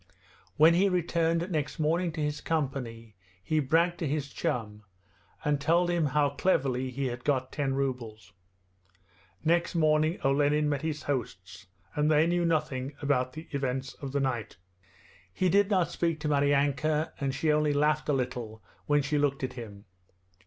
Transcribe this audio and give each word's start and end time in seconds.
When 0.57 0.73
he 0.73 0.89
returned 0.89 1.51
next 1.51 1.77
morning 1.77 2.11
to 2.13 2.23
his 2.23 2.41
company 2.41 3.13
he 3.43 3.59
bragged 3.59 3.99
to 3.99 4.07
his 4.07 4.29
chum, 4.33 4.81
and 5.45 5.61
told 5.61 5.91
him 5.91 6.07
how 6.07 6.31
cleverly 6.31 6.89
he 6.89 7.05
had 7.05 7.23
got 7.23 7.51
ten 7.51 7.75
rubles. 7.75 8.33
Next 9.45 9.75
morning 9.75 10.17
Olenin 10.23 10.67
met 10.67 10.81
his 10.81 11.03
hosts 11.03 11.67
and 11.93 12.09
they 12.09 12.25
knew 12.25 12.45
nothing 12.45 12.93
about 12.99 13.33
the 13.33 13.47
events 13.51 13.93
of 14.01 14.11
the 14.11 14.19
night. 14.19 14.57
He 15.31 15.49
did 15.49 15.69
not 15.69 15.91
speak 15.91 16.19
to 16.21 16.27
Maryanka, 16.27 17.13
and 17.19 17.35
she 17.35 17.51
only 17.51 17.71
laughed 17.71 18.09
a 18.09 18.13
little 18.13 18.63
when 18.87 19.03
she 19.03 19.19
looked 19.19 19.43
at 19.43 19.53
him. 19.53 19.85